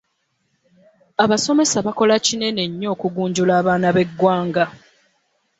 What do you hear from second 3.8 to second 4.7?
be gwanga.